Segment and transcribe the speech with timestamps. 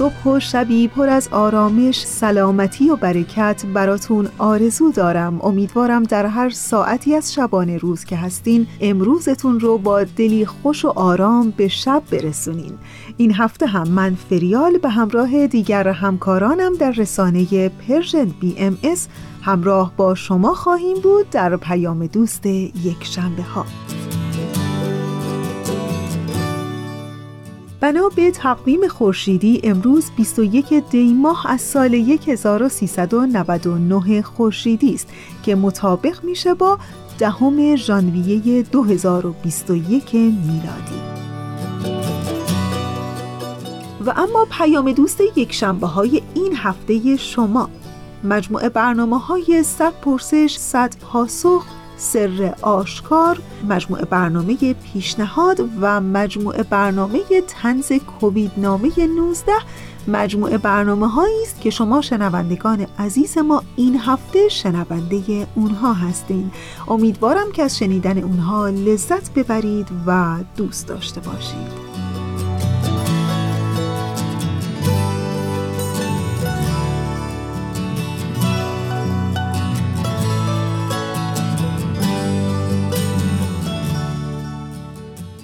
[0.00, 5.40] صبح و شبی پر از آرامش، سلامتی و برکت براتون آرزو دارم.
[5.42, 10.88] امیدوارم در هر ساعتی از شبانه روز که هستین امروزتون رو با دلی خوش و
[10.88, 12.72] آرام به شب برسونین.
[13.16, 18.78] این هفته هم من فریال به همراه دیگر همکارانم در رسانه Persian BMS
[19.42, 23.66] همراه با شما خواهیم بود در پیام دوست یک شنبه ها
[27.80, 35.08] بنا به تقویم خورشیدی امروز 21 دی ماه از سال 1399 خورشیدی است
[35.42, 36.78] که مطابق میشه با
[37.18, 41.00] دهم ژانویه 2021 میلادی.
[44.06, 47.70] و اما پیام دوست یک شنبه های این هفته شما.
[48.24, 51.66] مجموعه برنامه های صد پرسش صد پاسخ
[52.00, 59.52] سر آشکار مجموعه برنامه پیشنهاد و مجموعه برنامه تنز کووید نامه 19
[60.08, 66.50] مجموعه برنامه هایی است که شما شنوندگان عزیز ما این هفته شنونده اونها هستین.
[66.88, 71.89] امیدوارم که از شنیدن اونها لذت ببرید و دوست داشته باشید.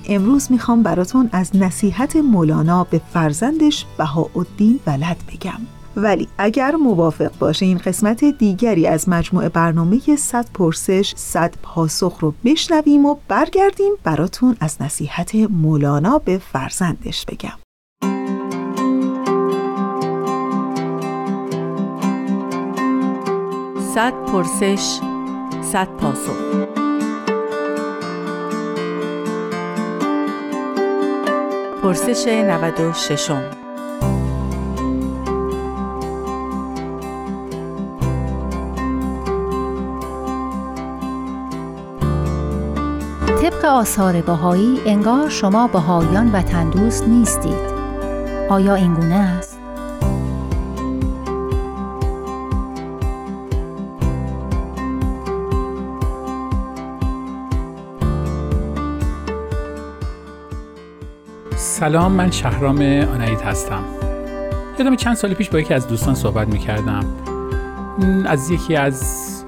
[0.09, 5.61] امروز می‌خوام براتون از نصیحت مولانا به فرزندش بهاءالدین ولد بگم.
[5.97, 13.07] ولی اگر موافق باشین قسمت دیگری از مجموعه برنامه 100 پرسش 100 پاسخ رو بشنویم
[13.07, 17.59] و برگردیم براتون از نصیحت مولانا به فرزندش بگم.
[23.95, 25.01] صد پرسش
[25.63, 26.76] صد پاسخ.
[31.87, 33.31] پرسش 96
[43.43, 47.77] طبق آثار بهایی انگار شما بهایان و تندوست نیستید
[48.51, 49.56] آیا این گونه است؟
[61.87, 63.85] سلام من شهرام آنایت هستم.
[64.79, 67.05] یادم چند سال پیش با یکی از دوستان صحبت می‌کردم.
[68.27, 69.45] از یکی از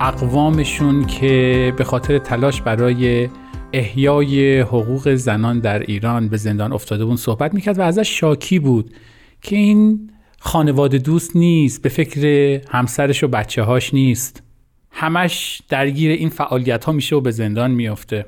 [0.00, 3.28] اقوامشون که به خاطر تلاش برای
[3.72, 8.94] احیای حقوق زنان در ایران به زندان افتاده بود صحبت می‌کرد و ازش شاکی بود
[9.42, 10.10] که این
[10.40, 14.42] خانواده دوست نیست به فکر همسرش و بچه هاش نیست.
[14.90, 18.26] همش درگیر این فعالیت ها میشه و به زندان میافته.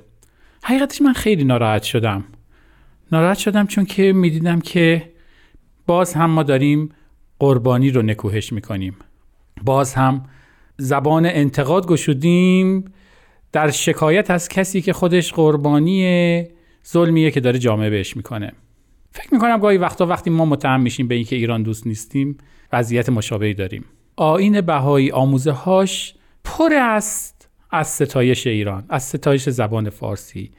[0.62, 2.24] حقیقتش من خیلی ناراحت شدم.
[3.12, 5.12] ناراحت شدم چون که می‌دیدم که
[5.86, 6.88] باز هم ما داریم
[7.38, 8.96] قربانی رو نکوهش می‌کنیم.
[9.62, 10.24] باز هم
[10.76, 12.84] زبان انتقاد گشودیم
[13.52, 16.44] در شکایت از کسی که خودش قربانی
[16.88, 18.52] ظلمیه که داره جامعه بهش می‌کنه.
[19.12, 22.38] فکر می‌کنم گاهی وقتا وقتی ما متهم میشیم به اینکه ایران دوست نیستیم
[22.72, 23.84] وضعیت مشابهی داریم.
[24.16, 30.50] آین بهایی آموزه هاش پر است از ستایش ایران از ستایش زبان فارسی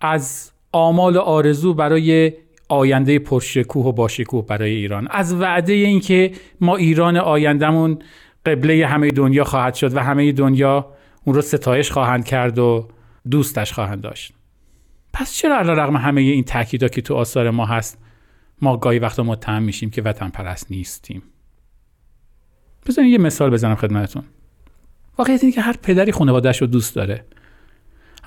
[0.00, 2.32] از آمال و آرزو برای
[2.68, 5.08] آینده پرشکوه و باشکوه برای ایران.
[5.10, 7.98] از وعده اینکه ما ایران آیندهمون
[8.46, 10.86] قبله همه دنیا خواهد شد و همه دنیا
[11.24, 12.88] اون رو ستایش خواهند کرد و
[13.30, 14.32] دوستش خواهند داشت.
[15.12, 17.98] پس چرا علا رقم همه این تاکیدا که تو آثار ما هست
[18.62, 21.22] ما گاهی وقتا متهم میشیم که وطن پرست نیستیم؟
[22.86, 24.22] بزنید یه مثال بزنم خدمتتون.
[25.18, 27.24] واقعیت اینه که هر پدری خانوادهش رو دوست داره.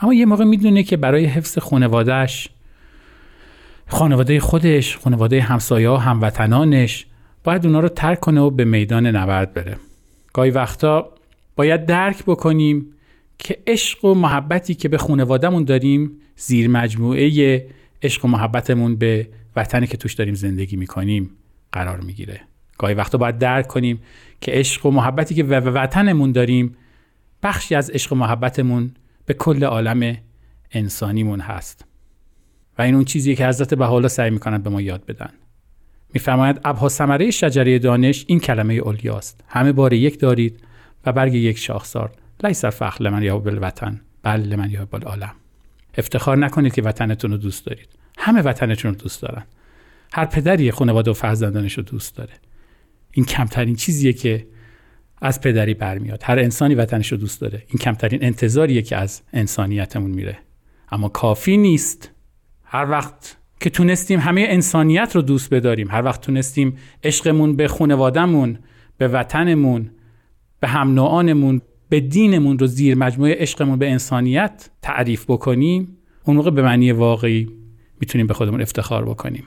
[0.01, 2.49] اما یه موقع می‌دونه که برای حفظ خانوادهش
[3.87, 7.05] خانواده خودش خانواده همسایه هموطنانش
[7.43, 9.77] باید اونا رو ترک کنه و به میدان نبرد بره.
[10.33, 11.09] گاهی وقتا
[11.55, 12.85] باید درک بکنیم
[13.39, 17.65] که عشق و محبتی که به خانوادهمون داریم زیر مجموعه
[18.03, 21.29] عشق و محبتمون به وطنی که توش داریم زندگی می‌کنیم
[21.71, 22.41] قرار می‌گیره.
[22.77, 23.99] گاهی وقتا باید درک کنیم
[24.41, 26.75] که عشق و محبتی که به وطنمون داریم
[27.43, 28.91] بخشی از عشق و محبتمون
[29.29, 30.17] به کل عالم
[30.71, 31.85] انسانیمون هست.
[32.77, 35.29] و این اون چیزیه که حضرت بحالا سعی می‌کنن به ما یاد بدن.
[36.13, 40.59] میفرماید ابها ثمره شجره دانش این کلمه اولیاست همه بار یک دارید
[41.05, 42.11] و برگ یک شاخسار.
[42.43, 45.33] لیس فخر لمن یا بالوطن بل لمن یا بالعالم
[45.97, 47.89] افتخار نکنید که وطنتون رو دوست دارید.
[48.17, 49.43] همه وطنتون رو دوست دارن.
[50.13, 52.33] هر پدری خانواده و فرزندانش رو دوست داره.
[53.11, 54.47] این کمترین چیزیه که
[55.21, 56.21] از پدری برمیاد.
[56.23, 57.63] هر انسانی وطنش رو دوست داره.
[57.67, 60.37] این کمترین انتظاریه که از انسانیتمون میره.
[60.91, 62.11] اما کافی نیست.
[62.63, 68.59] هر وقت که تونستیم همه انسانیت رو دوست بداریم هر وقت تونستیم عشقمون به خانوادهمون
[68.97, 69.91] به وطنمون
[70.59, 76.51] به هم نوعانمون به دینمون رو زیر مجموعه عشقمون به انسانیت تعریف بکنیم اون موقع
[76.51, 77.49] به معنی واقعی
[77.99, 79.43] می‌تونیم به خودمون افتخار بکنیم.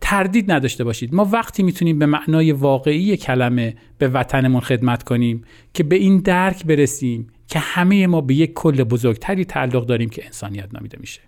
[0.00, 1.14] تردید نداشته باشید.
[1.14, 5.44] ما وقتی می‌تونیم به معنای واقعی کلمه به وطنمون خدمت کنیم
[5.74, 10.24] که به این درک برسیم که همه ما به یک کل بزرگتری تعلق داریم که
[10.24, 11.20] انسانیت نامیده میشه.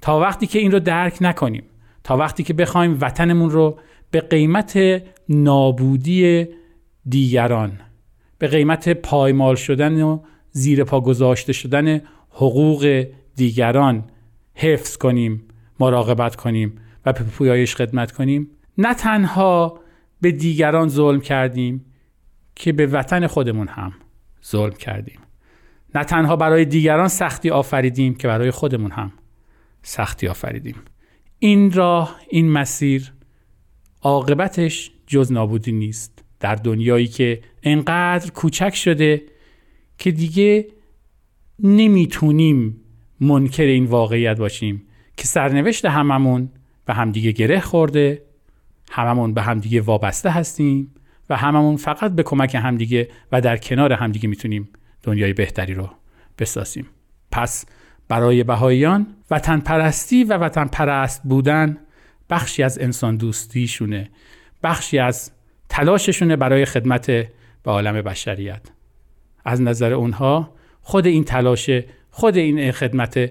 [0.00, 1.62] تا وقتی که این رو درک نکنیم
[2.04, 3.78] تا وقتی که بخوایم وطنمون رو
[4.10, 4.78] به قیمت
[5.28, 6.46] نابودی
[7.08, 7.80] دیگران
[8.38, 10.18] به قیمت پایمال شدن و
[10.50, 12.00] زیر پا گذاشته شدن
[12.30, 13.06] حقوق
[13.36, 14.04] دیگران
[14.54, 15.44] حفظ کنیم
[15.80, 16.72] مراقبت کنیم
[17.06, 18.50] و به پویایش خدمت کنیم.
[18.78, 19.80] نه تنها
[20.20, 21.84] به دیگران ظلم کردیم
[22.54, 23.92] که به وطن خودمون هم
[24.46, 25.18] ظلم کردیم.
[25.94, 29.12] نه تنها برای دیگران سختی آفریدیم که برای خودمون هم
[29.82, 30.76] سختی آفریدیم.
[31.38, 33.12] این راه این مسیر
[34.02, 36.24] عاقبتش جز نابودی نیست.
[36.40, 39.22] در دنیایی که انقدر کوچک شده
[39.98, 40.66] که دیگه
[41.58, 42.80] نمی‌تونیم
[43.20, 44.82] منکر این واقعیت باشیم
[45.16, 46.50] که سرنوشت هممون
[46.84, 48.22] به همدیگه گره خورده
[48.90, 50.94] هممون به همدیگه وابسته هستیم
[51.30, 54.68] و هممون فقط به کمک همدیگه و در کنار همدیگه می‌تونیم
[55.02, 55.90] دنیای بهتری رو
[56.38, 56.86] بسازیم.
[57.30, 57.66] پس
[58.08, 61.78] برای بهاییان وطن پرستی و وطن پرست بودن
[62.30, 64.10] بخشی از انسان دوستیشونه
[64.62, 65.32] بخشی از
[65.68, 67.06] تلاششونه برای خدمت
[67.62, 68.60] به عالم بشریت.
[69.44, 71.70] از نظر اونها خود این تلاش
[72.10, 73.30] خود این خدمت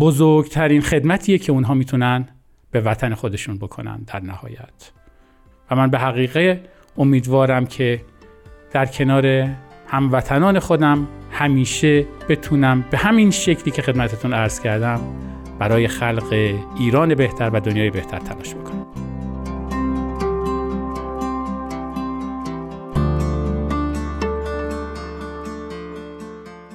[0.00, 2.28] بزرگترین خدمتیه که اونها می‌تونن
[2.72, 4.90] به وطن خودشون بکنن در نهایت.
[5.70, 6.60] و من به حقیقه
[6.96, 8.00] امیدوارم که
[8.70, 9.48] در کنار
[9.88, 15.00] هموطنان خودم همیشه بتونم به همین شکلی که خدمتتون عرض کردم
[15.58, 19.11] برای خلق ایران بهتر و دنیای بهتر تلاش بکنم.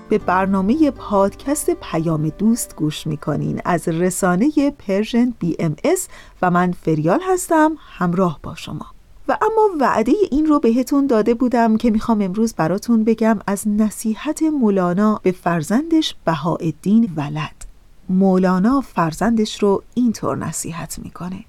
[0.09, 3.61] به برنامه پادکست پیام دوست گوش می‌کنین.
[3.65, 6.07] از رسانه Persian BMS
[6.41, 8.85] و من فریال هستم همراه با شما.
[9.27, 14.43] و اما وعده این رو بهتون داده بودم که می‌خوام امروز براتون بگم از نصیحت
[14.43, 17.65] مولانا به فرزندش بهاءالدین ولد.
[18.09, 21.45] مولانا فرزندش رو اینطور نصیحت می‌کنه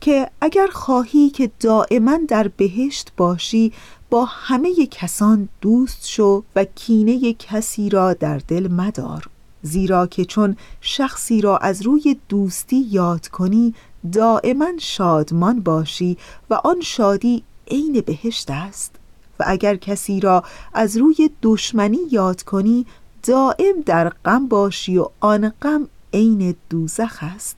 [0.00, 3.72] که اگر خواهی که دائما در بهشت باشی
[4.10, 9.28] با همه کسان دوست شو و کینه کسی را در دل مدار.
[9.62, 13.74] زیرا که چون شخصی را از روی دوستی یاد کنی
[14.12, 16.16] دائما شادمان باشی
[16.50, 18.94] و آن شادی عین بهشت است.
[19.40, 20.44] و اگر کسی را
[20.74, 22.86] از روی دشمنی یاد کنی
[23.22, 27.56] دائم در غم باشی و آن غم عین دوزخ است.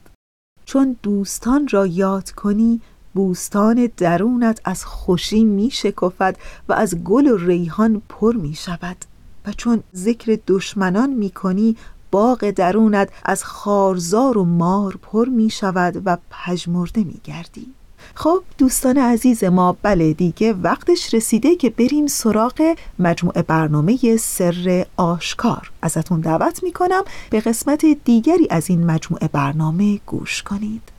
[0.65, 2.81] چون دوستان را یاد کنی
[3.13, 6.35] بوستان درونت از خوشی می شکفد
[6.69, 8.97] و از گل و ریحان پر می شود.
[9.45, 11.77] و چون ذکر دشمنان می کنی
[12.11, 17.67] باغ درونت از خارزار و مار پر می شود و پژمرده می گردی.
[18.15, 25.71] خب دوستان عزیز ما بله دیگه وقتش رسیده که بریم سراغ مجموعه برنامه سر آشکار.
[25.81, 30.92] ازتون دعوت می کنم به قسمت دیگری از این مجموعه برنامه گوش کنید.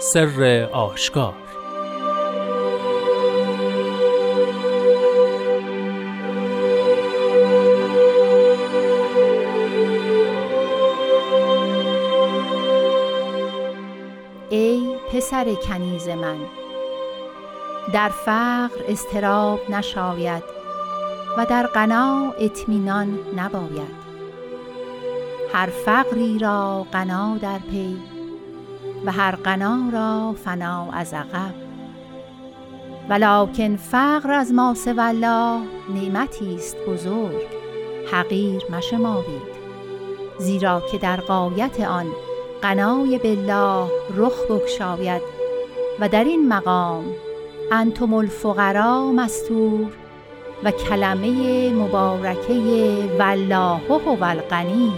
[0.00, 1.34] سر آشکار.
[14.50, 16.36] ای پسر کنیز من
[17.94, 20.42] در فقر استراب نشاید
[21.38, 23.98] و در غنا اطمینان نباید.
[25.52, 28.17] هر فقری را غنا در پی
[29.06, 31.54] و هر غنا را فنا از عقب.
[33.08, 35.60] ولکن فقر از ما والله
[35.94, 37.46] نعمتی است بزرگ
[38.12, 39.58] حقیر مشمارید.
[40.38, 42.06] زیرا که در قایت آن
[42.62, 45.22] قنای بالله رخ بگشاید
[46.00, 47.04] و در این مقام
[47.72, 49.92] انتم الفقرا مستور
[50.64, 52.54] و کلمه مبارکه
[53.18, 53.80] والله
[54.20, 54.92] و الغنی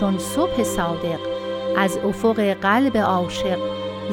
[0.00, 1.33] چون صبح صادق
[1.76, 3.58] از افق قلب عاشق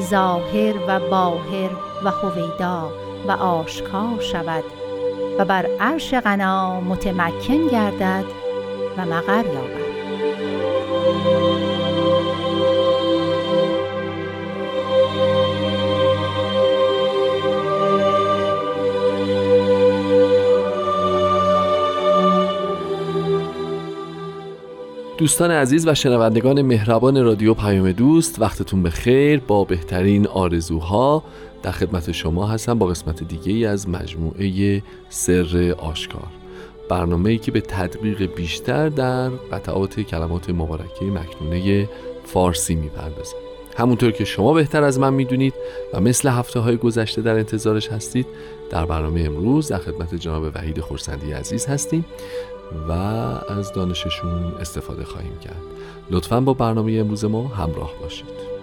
[0.00, 1.70] ظاهر و باهر
[2.04, 2.90] و هویدا
[3.28, 4.64] و آشکار شود
[5.38, 8.24] و بر عرش غنا متمکن گردد
[8.98, 9.81] و مقر یابد.
[25.22, 29.40] دوستان عزیز و شنوندگان مهربان رادیو پیام دوست وقتتون بخیر.
[29.40, 31.24] با بهترین آرزوها
[31.62, 36.28] در خدمت شما هستم با قسمت دیگه ای از مجموعه سر آشکار.
[36.88, 41.88] برنامه ای که به تدقیق بیشتر در قطعات کلمات مبارکه مکنونه
[42.24, 45.54] فارسی می‌پردازه همونطور که شما بهتر از من می‌دونید
[45.92, 48.26] و مثل هفته های گذشته در انتظارش هستید
[48.70, 52.04] در برنامه امروز در خدمت جناب وحید خورسندی عزیز هستیم
[52.88, 55.62] و از دانششون استفاده خواهیم کرد.
[56.10, 58.61] لطفا با برنامه امروز ما همراه باشید.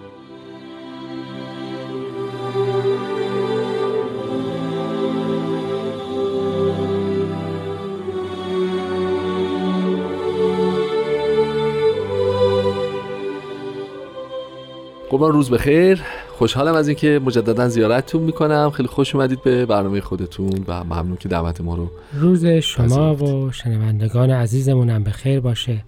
[15.20, 16.02] قربان روز بخیر.
[16.38, 18.70] خوشحالم از اینکه مجددا زیارتتون می‌کنم.
[18.70, 23.52] خیلی خوش اومدید به برنامه خودتون و ممنون که دعوت ما رو روز شما و
[23.52, 25.84] شنوندگان عزیزمونم به خیر باشه.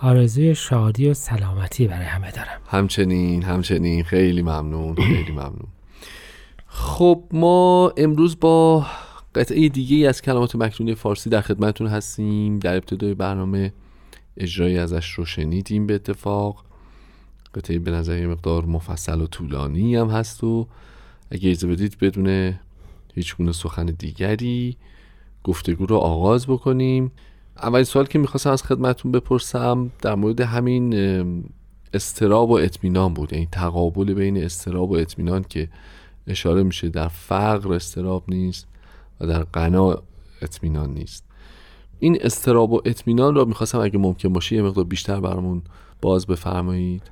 [0.00, 2.60] آرزوی شادی و سلامتی برای همه دارم.
[2.70, 4.04] همچنین همچنین.
[4.04, 5.68] خیلی ممنون خیلی ممنون.
[6.66, 8.86] خب ما امروز با
[9.34, 12.58] قطعه دیگه از کلمات مکنون فارسی در خدمتون هستیم.
[12.58, 13.72] در ابتدای برنامه
[14.36, 16.71] اجرای ازش رو شنیدیم به اتفاق.
[17.54, 20.66] قطعه به نظر یه مقدار مفصل و طولانی هم هست و
[21.30, 22.54] اگه اجازه بدید بدون
[23.14, 24.76] هیچ گونه سخن دیگری
[25.44, 27.12] گفتگو رو آغاز بکنیم.
[27.56, 30.94] اولین سوال که می‌خواستم از خدمتون بپرسم در مورد همین
[31.94, 33.34] استراب و اطمینان بود.
[33.34, 35.68] این تقابل بین استراب و اطمینان که
[36.26, 38.66] اشاره میشه در فقر استراب نیست
[39.20, 40.02] و در غنا
[40.42, 41.24] اطمینان نیست.
[41.98, 45.62] این استراب و اطمینان رو می‌خواستم اگه ممکن باشه یه مقدار بیشتر برامون
[46.00, 47.02] باز بفرمایید.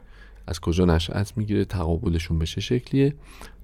[0.50, 3.14] از کجا نشأت می‌گیره تقابلشون به چه شکلیه.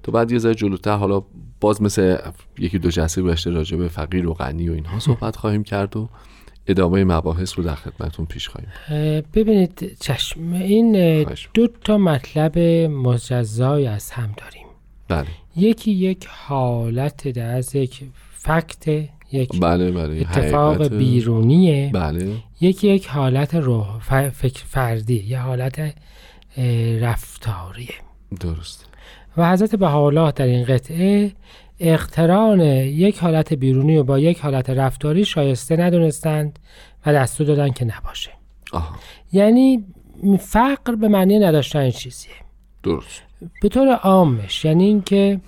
[0.03, 1.23] تو بعد یه ذره جلوتر حالا
[1.61, 2.17] باز مثل
[2.59, 6.09] یکی دو جلسه گذشته راجع به فقیر و غنی و اینها صحبت خواهیم کرد و
[6.67, 8.71] ادامه مباحث رو در خدمتون پیش خواهیم.
[9.35, 11.23] ببینید چشم این
[11.55, 14.67] دو تا مطلب مجزای از هم داریم.
[15.09, 15.27] بله.
[15.57, 18.89] یکی یک حالت در از یک فکت
[19.33, 21.91] یک بله بله اتفاق بیرونیه.
[21.95, 22.33] بله.
[22.61, 23.99] یکی یک حالت روح
[24.31, 25.95] فکر فردی یه حالت
[27.01, 27.95] رفتاریه.
[28.41, 28.87] درست
[29.37, 31.33] و حضرت بهاءالله در این قطعه
[31.81, 36.59] اقتران یک حالت بیرونی و با یک حالت رفتاری شایسته ندونستند
[37.07, 38.31] و دستور دادن که نباشه.
[38.73, 38.97] آها.
[39.33, 39.85] یعنی
[40.41, 42.33] فقر به معنی نداشتن چیزیه.
[42.83, 43.23] درست.
[43.63, 45.41] به طور عامش یعنی اینکه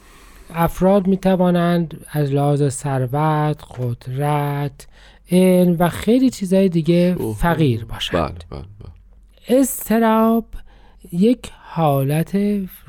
[0.55, 4.87] افراد می توانند از لحاظ ثروت، قدرت،
[5.31, 8.45] علم و خیلی چیزهای دیگه فقیر باشند.
[8.50, 9.61] بله بله بله.
[9.61, 10.45] استراب
[11.12, 12.38] یک حالت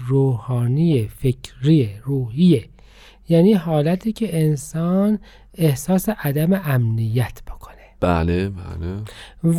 [0.08, 2.70] روحانی فکری روحیه
[3.30, 5.20] یعنی حالتی که انسان
[5.54, 7.76] احساس عدم امنیت بکنه.
[8.00, 9.02] بله بله.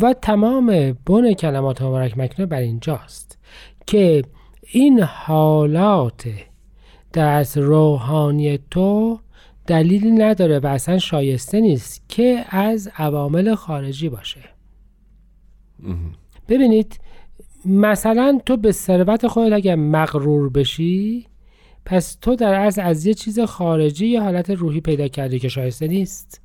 [0.01, 3.37] و تمام بن کلمات مبارک مکنه بر اینجاست
[3.85, 4.23] که
[4.71, 6.27] این حالات
[7.13, 9.19] در از روحانی تو
[9.67, 14.39] دلیلی نداره و اصلا شایسته نیست که از عوامل خارجی باشه.
[16.49, 16.99] ببینید
[17.65, 21.27] مثلا تو به ثروت خودت اگر مغرور بشی
[21.85, 25.87] پس تو در از از یه چیز خارجی یه حالت روحی پیدا کردی که شایسته
[25.87, 26.41] نیست.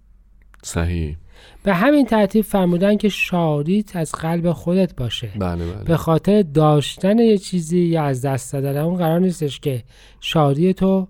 [0.63, 1.17] صحیح.
[1.63, 5.31] به همین ترتیب فرمودن که شادیت از قلب خودت باشه.
[5.39, 5.85] بله بله.
[5.85, 9.83] به خاطر داشتن یه چیزی یا از دست دادن اون قرار نیستش که
[10.21, 11.09] شادی تو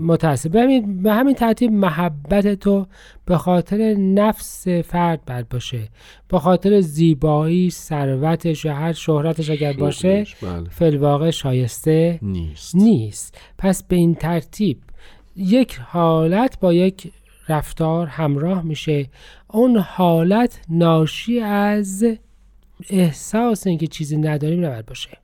[0.00, 2.86] متاسب به همین, به همین ترتیب محبت تو
[3.24, 5.88] به خاطر نفس فرد بد باشه.
[6.28, 10.68] به خاطر زیبایی ثروتش یا هر شهرتش اگر باشه بله.
[10.70, 12.74] فلواقع شایسته نیست.
[12.74, 13.38] نیست.
[13.58, 14.78] پس به این ترتیب
[15.36, 17.12] یک حالت با یک
[17.48, 19.06] رفتار همراه میشه.
[19.50, 22.04] اون حالت ناشی از
[22.90, 25.23] احساس اینکه چیزی نداریم نباید باشه.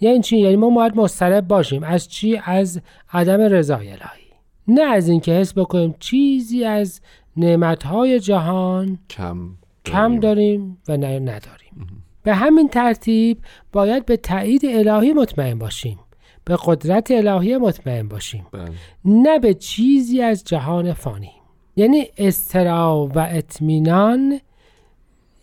[0.00, 1.82] یعنی چی؟ یعنی ما باید مضطرب باشیم.
[1.82, 2.80] از چی؟ از
[3.12, 4.26] عدم رضای الهی.
[4.68, 7.00] نه از اینکه حس بکنیم چیزی از
[7.36, 9.50] نعمتهای جهان کم
[9.84, 10.78] کم داریم.
[10.88, 12.02] و نه نداریم.
[12.22, 13.38] به همین ترتیب
[13.72, 15.98] باید به تایید الهی مطمئن باشیم.
[16.44, 18.46] به قدرت الهی مطمئن باشیم.
[18.52, 18.70] بله.
[19.04, 21.32] نه به چیزی از جهان فانی.
[21.76, 24.40] یعنی استرا و اطمینان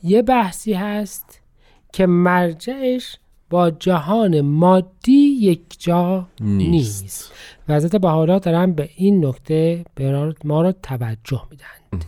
[0.04, 1.42] یه بحثی هست
[1.94, 3.18] که مرجعش
[3.54, 7.32] با جهان مادی یک جا نیست, نیست.
[7.68, 9.86] و حضرت بهاءالله دارن به این نکته
[10.44, 12.06] ما را توجه میدن.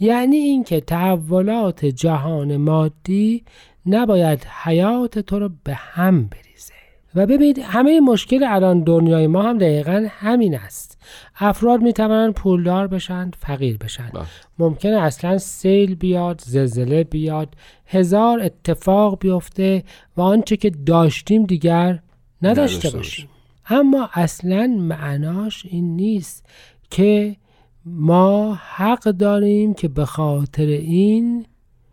[0.00, 3.44] یعنی اینکه تحولات جهان مادی
[3.86, 6.79] نباید حیات تو رو به هم بریزه.
[7.14, 11.00] و ببینید همه مشکل الان دنیای ما هم دقیقا همین است.
[11.36, 14.10] افراد می توانند پولدار بشن فقیر بشن.
[14.14, 14.24] بله.
[14.58, 17.54] ممکنه اصلا سیل بیاد زلزله بیاد
[17.86, 19.84] هزار اتفاق بیفته
[20.16, 22.00] و آنچه که داشتیم دیگر
[22.42, 23.28] نداشته نداشته باشیم.
[23.68, 26.46] اما اصلا معناش این نیست
[26.90, 27.36] که
[27.84, 31.46] ما حق داریم که به خاطر این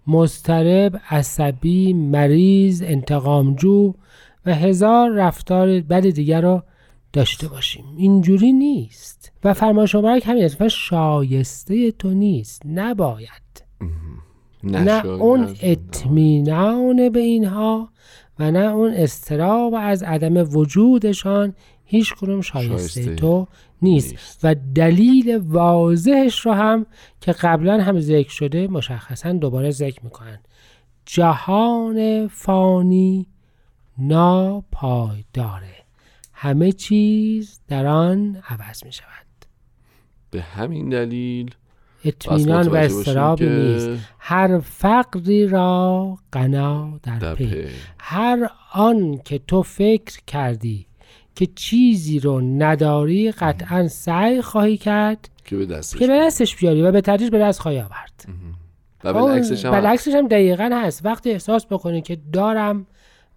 [0.07, 3.93] مضطرب عصبی مریض انتقامجو
[4.47, 6.63] و هزار رفتار بد دیگر رو
[7.13, 7.85] داشته باشیم.
[7.97, 9.31] اینجوری نیست.
[9.43, 10.61] و فرمان مبارک همین است.
[10.61, 12.61] و شایسته تو نیست.
[12.65, 13.47] نباید.
[14.63, 15.05] نه.
[15.05, 17.89] اون اطمینان به اینها
[18.39, 21.53] و نه اون استراب از عدم وجودشان
[21.85, 23.47] هیچ کنون شایسته, شایسته تو
[23.81, 24.11] نیست.
[24.11, 24.39] نیست.
[24.43, 26.85] و دلیل واضحش رو هم
[27.21, 30.39] که قبلا هم ذکر شده مشخصا دوباره ذکر می‌کنن.
[31.05, 33.27] جهان فانی
[33.99, 35.75] ناپایداره.
[36.33, 39.27] همه چیز در آن عوض می شود.
[40.31, 41.55] به همین دلیل
[42.05, 42.87] اطمینان و
[43.35, 43.89] که نیست.
[44.19, 47.45] هر فقری را غنا در, در پی.
[47.45, 47.67] پی.
[47.99, 50.87] هر آن که تو فکر کردی
[51.35, 56.81] که چیزی رو نداری قطعا سعی خواهی کرد که به دستش که به دستش بیاری
[56.81, 58.25] و به تدریج به دست خواهی آورد.
[59.03, 61.05] و بالعکسش هم هم دقیقا هست.
[61.05, 62.87] وقتی احساس بکنی که دارم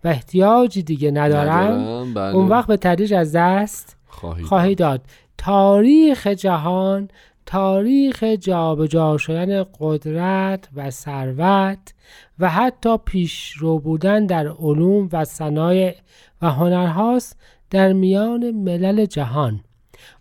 [0.04, 1.50] و احتیاجی دیگه ندارم.
[1.50, 2.34] ندارم، بله.
[2.34, 5.00] اون وقت به تدریج از دست خواهی خواهی داد.
[5.38, 7.08] تاریخ جهان
[7.46, 11.94] تاریخ جابجا شدن قدرت و ثروت
[12.38, 15.94] و حتی پیشرو بودن در علوم و صنایع
[16.42, 17.36] و هنرهاست
[17.70, 19.60] در میان ملل جهان.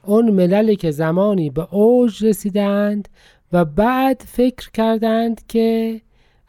[0.03, 3.09] اون مللی که زمانی به اوج رسیدند
[3.53, 6.01] و بعد فکر کردند که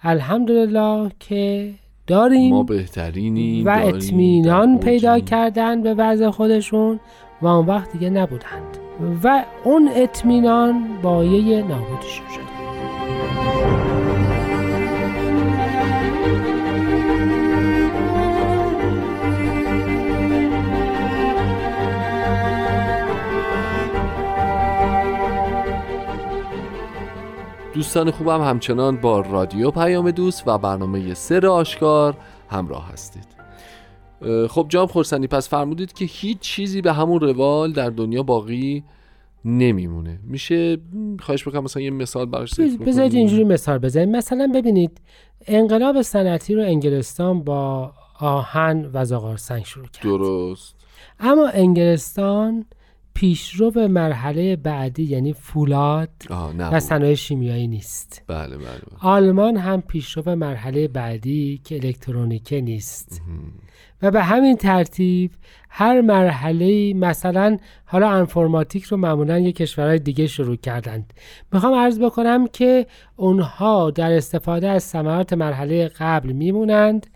[0.02, 1.74] الحمدلله که
[2.10, 7.00] داریم ما بهترینی و اطمینان پیدا کردن به وضع خودشون
[7.42, 8.78] و اون وقت دیگه نبودند.
[9.24, 12.49] و اون اطمینان بایه نابودشون شد.
[27.74, 32.16] دوستان خوبم همچنان با رادیو پیام دوست و برنامه سر آشکار
[32.48, 33.26] همراه هستید.
[34.48, 38.84] خب جام خورسندی پس فرمودید که هیچ چیزی به همون روال در دنیا باقی
[39.44, 40.18] نمیمونه.
[40.22, 40.78] میشه
[41.20, 44.10] خواهش بکنم مثلا یه مثال براش بذارید؟ اینجوری مثال بزنیم.
[44.10, 45.00] مثلا ببینید
[45.46, 50.02] انقلاب صنعتی رو انگلستان با آهن و زغال سنگ شروع کرد.
[50.02, 50.74] درست.
[51.20, 52.64] اما انگلستان
[53.20, 56.08] پیشرو به مرحله بعدی یعنی فولاد
[56.58, 58.22] و صنایع شیمیایی نیست.
[58.26, 58.98] بله بله, بله.
[59.00, 63.22] آلمان هم پیشرو به مرحله بعدی که الکترونیکه نیست.
[64.02, 65.30] و به همین ترتیب
[65.68, 71.12] هر مرحله مثلا حالا انفرماتیک رو معمولا یه کشورهای دیگه شروع کردند.
[71.52, 77.06] می‌خوام عرض بکنم که اونها در استفاده از ثمرات مرحله قبل میمونند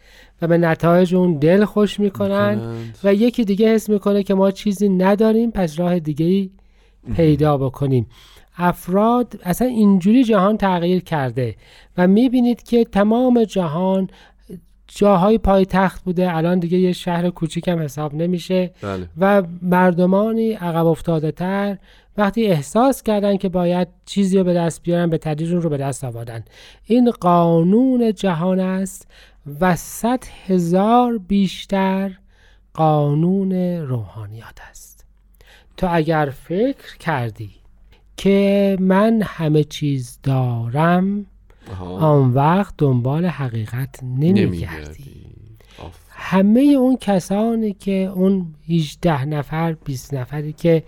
[0.42, 2.61] و به نتایج اون دل خوش می‌کنند.
[3.05, 6.51] و یکی دیگه حس می‌کنه که ما چیزی نداریم پس راه دیگه
[7.16, 8.07] پیدا بکنیم.
[8.57, 11.55] افراد اصلا اینجوری جهان تغییر کرده
[11.99, 14.09] و می‌بینید که تمام جهان
[14.88, 16.37] جاهای پای تخت بوده.
[16.37, 18.70] الان دیگه یه شهر کوچیک هم حساب نمیشه.
[18.83, 19.09] بله.
[19.18, 21.79] و مردمانی عقب افتاده تر
[22.16, 26.05] وقتی احساس کردن که باید چیزی رو به دست بیارن به تدریج رو به دست
[26.05, 26.44] آوردن.
[26.85, 29.09] این قانون جهان است
[29.61, 32.19] و صد هزار بیشتر
[32.75, 35.05] قانون روحانیات است
[35.77, 37.51] تو اگر فکر کردی
[38.17, 41.27] که من همه چیز دارم.
[41.81, 45.27] آن وقت دنبال حقیقت نمیگردی.
[46.27, 50.83] همه اون کسانی که اون 18 نفر 20 نفری که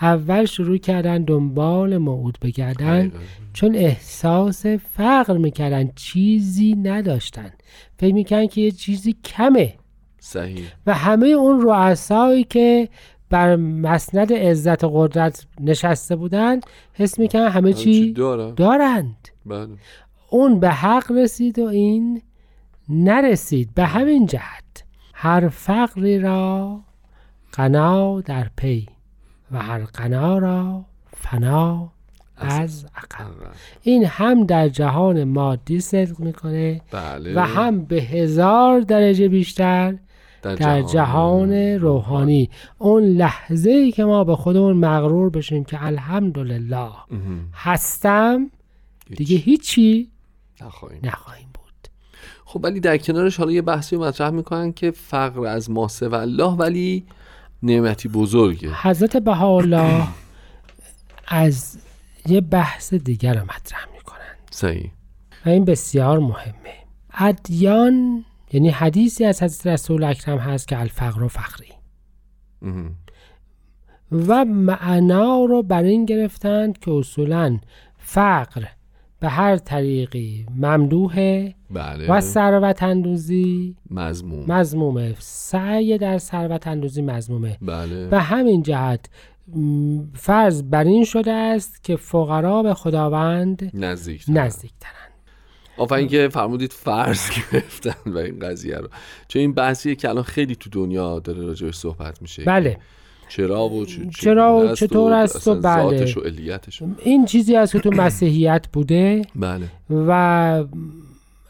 [0.00, 3.12] اول شروع کردن دنبال موعود بگردن.
[3.52, 7.50] چون احساس فقر می‌کردن چیزی نداشتن.
[7.98, 9.74] فکر می‌کردن که یه چیزی کمه.
[10.20, 10.64] صحیح.
[10.86, 12.88] و همه اون رؤسایی که
[13.30, 18.12] بر مسند عزت و قدرت نشسته بودند حس می‌کنن همه چی
[18.56, 19.28] دارند.
[19.46, 19.68] بله.
[20.30, 22.22] اون به حق رسید و این
[22.90, 24.84] نرسید به همین جهت.
[25.14, 26.80] هر فقری را
[27.52, 28.86] قنا در پی
[29.52, 30.84] و هر قنا را
[31.16, 31.92] فنا
[32.36, 33.30] از عقب.
[33.82, 37.34] این هم در جهان مادی صدق می‌کنه بله.
[37.36, 39.98] و هم به هزار درجه بیشتر
[40.42, 42.50] در جهان روحانی.
[42.78, 46.90] اون لحظه ای که ما به خودمون مغرور بشیم که الحمدلله.
[47.54, 48.50] هستم
[49.16, 50.10] دیگه هیچی
[50.60, 51.00] نخواهیم.
[51.04, 51.49] نخواهیم.
[52.50, 56.14] خب ولی در کنارش حالا یه بحثی رو مطرح می‌کنن که فقر از ماسه و
[56.14, 57.04] الله ولی
[57.62, 58.82] نعمتی بزرگه.
[58.82, 60.08] حضرت بهاءالله
[61.28, 61.78] از
[62.26, 64.36] یه بحث دیگر رو مطرح می‌کنن.
[64.50, 64.90] صحیح.
[65.46, 66.74] و این بسیار مهمه.
[67.14, 71.72] ادیان یعنی حدیثی از حضرت رسول اکرم هست که الفقر و فقری.
[72.62, 72.94] مهم.
[74.12, 77.58] و معنا رو بر این گرفتند که اصولا
[77.98, 78.64] فقر
[79.20, 82.12] به هر طریقی ممدوحه بله.
[82.12, 88.06] و ثروت اندوزی مضمون مزمومه سعی در ثروت اندوزی مزمومه بله.
[88.06, 89.08] به همین جهت
[90.14, 95.10] فرض بر این شده است که فقرا به خداوند نزدیک نزدیکترند
[95.78, 98.88] آفرین که فرمودید فرض گرفتن و این قضیه رو.
[99.28, 102.44] چون این بحثیه که الان خیلی تو دنیا داره راجعش صحبت میشه.
[102.44, 102.78] بله.
[103.30, 103.84] چرا و
[104.18, 106.04] چرا و چطور است و بله.
[106.14, 110.64] و این چیزی است که تو مسیحیت بوده بله و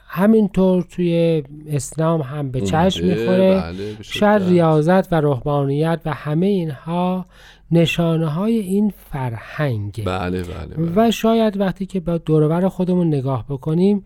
[0.07, 4.49] همینطور توی اسلام هم به چشم می‌خوره بله، شدت.
[4.49, 7.27] ریاضت و رهبانیت و همه اینها
[7.71, 11.09] نشانه های این فرهنگه بله بله, بله.
[11.09, 14.05] و شاید وقتی که با دورور خودمون نگاه بکنیم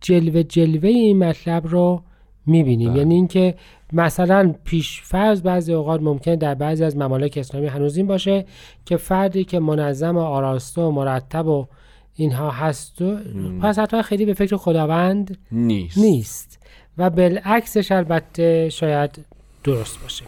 [0.00, 2.02] جلوه جلوه این مطلب رو
[2.46, 2.98] می‌بینیم بله.
[2.98, 3.54] یعنی اینکه
[3.92, 8.44] مثلا پیشفرض بعضی اوقات ممکنه در بعضی از ممالک اسلامی هنوز این باشه
[8.84, 11.66] که فردی که منظم و آراسته و مرتب و
[12.14, 13.16] اینها هست و
[13.62, 15.98] پس حتما خیلی به فکر خداوند نیست.
[15.98, 16.58] نیست.
[16.98, 19.24] و بالعکسش البته شاید
[19.64, 20.24] درست باشه.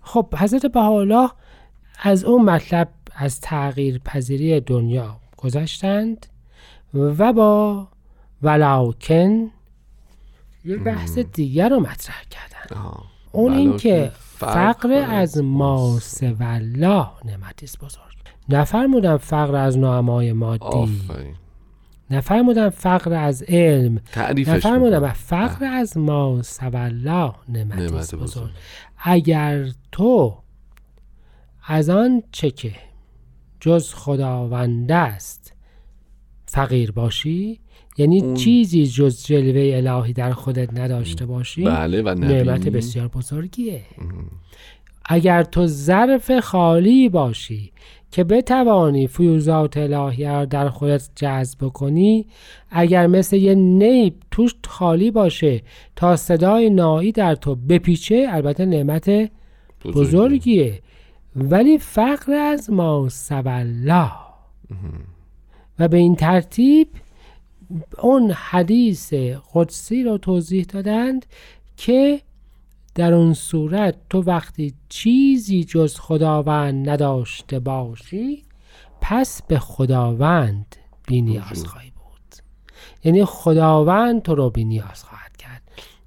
[0.00, 1.30] خب حضرت بهاءالله
[2.02, 6.26] از اون مطلب از تغییر پذیری دنیا گذشتند
[6.94, 7.88] و با
[8.42, 9.50] ولاکن
[10.64, 12.76] یه بحث دیگر رو مطرح کردن.
[12.76, 13.04] آها.
[13.32, 18.02] اون این ولاکن که فقر از ما سوالله نعمتی است بزرگ.
[18.48, 20.64] نفرمودن فقر از نعمای مادی.
[20.64, 21.34] آفرین.
[22.10, 24.00] نفرمودن فقر از علم.
[24.16, 25.12] نفرمودن می‌کنه.
[25.12, 28.44] فقر از ما سوالله نعمتی نعمت است بزرگ.
[28.44, 28.50] بزرگ.
[28.98, 30.38] اگر تو
[31.66, 32.74] از آن چه که
[33.60, 35.52] جز خداوند است
[36.46, 37.60] فقیر باشی
[37.98, 42.70] یعنی اون- چیزی جز جلوه الهی در خودت نداشته باشی بله و نعمت نبینی.
[42.70, 43.82] بسیار بزرگیه.
[45.04, 47.72] اگر تو ظرف خالی باشی
[48.10, 52.26] که بتوانی فیوزات الهی را در خودت جذب کنی
[52.70, 55.62] اگر مثل یه نیب توش خالی باشه
[55.96, 59.30] تا صدای نایی در تو بپیچه البته نعمت
[59.84, 60.80] بزرگیه.
[61.36, 64.10] ولی فقر از ما سوالله.
[65.78, 66.88] و به این ترتیب
[67.98, 69.14] اون حدیث
[69.54, 71.26] قدسی رو توضیح دادند
[71.76, 72.20] که
[72.94, 78.42] در اون صورت تو وقتی چیزی جز خداوند نداشته باشی
[79.00, 82.36] پس به خداوند بی نیاز خواهی بود.
[83.04, 85.62] یعنی خداوند تو رو بی نیاز خواهد کرد.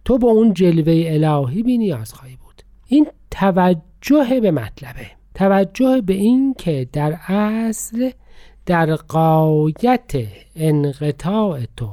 [0.05, 2.61] تو با اون جلوه الهی بی نیاز خواهی بود.
[2.87, 5.07] این توجه به مطلبه.
[5.33, 8.11] توجه به این که در اصل
[8.65, 10.13] در قایت
[10.55, 11.89] انقطاع تو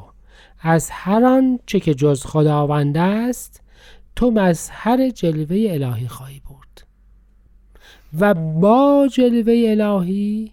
[0.61, 3.62] از هر آنچه که جز خداوند است
[4.16, 6.80] تو مظهر جلوه الهی خواهی بود
[8.18, 10.52] و با جلوه الهی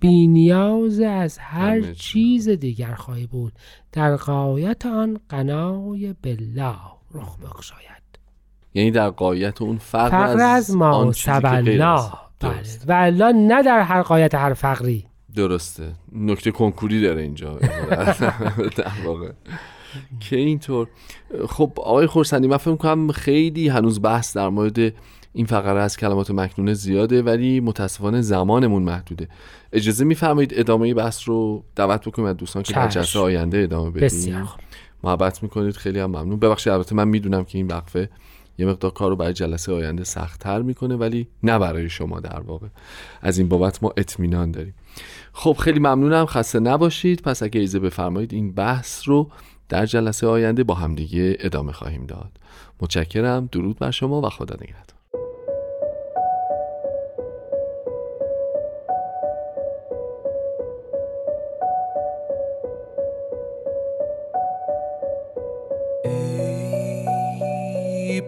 [0.00, 1.92] بی نیاز از هر.
[1.92, 3.52] چیز دیگر خواهی بود
[3.92, 6.76] در قایت آن قنای بالله
[7.14, 7.88] رخ بگشاید
[8.74, 11.94] یعنی در قایت اون فقر, فقر از ما غیر سبلا
[12.42, 12.86] است.
[12.86, 12.98] بله.
[12.98, 15.92] و الا نه در هر قایت هر فقری درسته.
[16.12, 17.58] نکته کنکوری داره اینجا.
[18.76, 19.32] در واقع.
[20.20, 20.88] که اینطور.
[21.48, 24.78] خب آقای خورسندی من فکر کنم خیلی هنوز بحث در مورد
[25.32, 29.28] این فقره از کلمات مکنونه زیاده ولی متاسفانه زمانمون محدوده.
[29.72, 32.88] اجازه میفرمایید ادامه بحث رو دعوت بکنیم از دوستان که در.
[32.88, 34.02] جلسه آینده ادامه بدیم.
[34.02, 34.48] بسیار.
[35.04, 35.76] محبت می‌کنید.
[35.76, 36.38] خیلی هم ممنون.
[36.38, 38.10] ببخشید البته من می‌دونم که این وقفه
[38.58, 42.66] یه مقدار کار رو برای جلسه آینده سختتر می‌کنه ولی نه برای شما در واقع.
[43.22, 44.74] از این بابت ما اطمینان داریم.
[45.40, 47.22] خب خیلی ممنونم خسته نباشید.
[47.22, 49.30] پس اگه ایزه بفرمایید این بحث رو
[49.68, 52.30] در جلسه آینده با همدیگه ادامه خواهیم داد.
[52.80, 53.48] متشکرم.
[53.52, 54.98] درود بر شما و خدا نگهدار.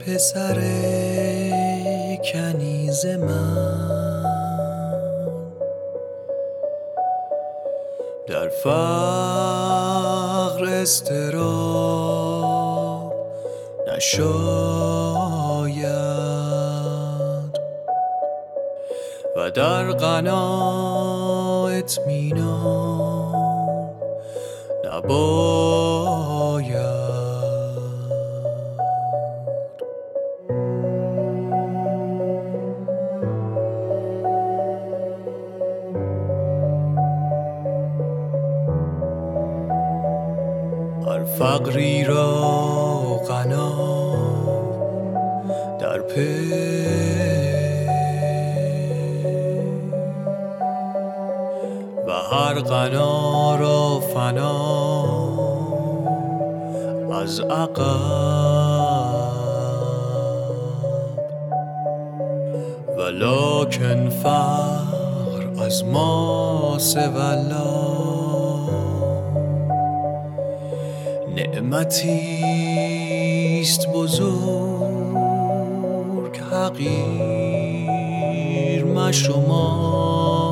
[0.00, 0.60] پسر
[2.32, 3.89] کنیز من.
[8.30, 8.70] در فقر
[10.64, 12.30] استراب
[13.88, 14.30] نشاید.
[19.36, 23.34] و در غنا اطمینان
[24.84, 26.29] نباید
[41.50, 43.72] فقری را غنا
[45.80, 46.52] در پی.
[52.06, 54.94] و هر غنا را فنا
[57.20, 57.80] از عقب.
[62.98, 67.69] ولکن فقر از ما سوالا
[71.70, 74.80] نعمتی است بزرگ
[76.52, 76.84] حقیر
[78.84, 80.49] مشماری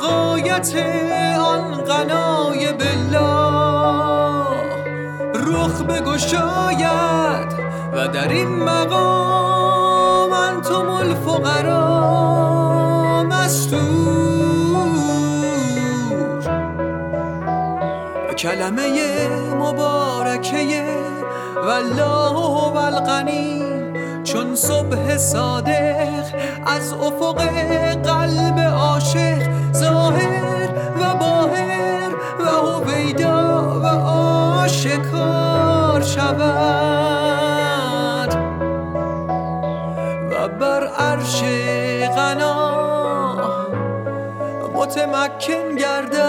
[0.00, 0.74] در قایت
[1.38, 4.46] آن قنای بالله.
[5.34, 7.52] رخ بگشاید
[7.92, 11.92] و در این مقام انتم الفقرا
[13.22, 13.80] مستور.
[18.30, 20.84] و کلمه مبارکه
[21.56, 23.70] والله هو الغنی.
[24.24, 26.24] چون صبح صادق
[26.66, 27.42] از افق
[28.02, 29.49] قلب عاشق
[34.80, 36.34] آشکار شود
[40.30, 41.42] و بر عرش
[42.16, 42.70] غنا
[44.74, 46.19] متمکن گردد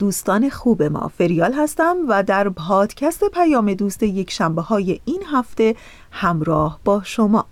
[0.00, 1.08] دوستان خوب ما.
[1.18, 5.74] فریال هستم و در پادکست پیام دوست یک شنبه های این هفته
[6.10, 7.44] همراه با شما.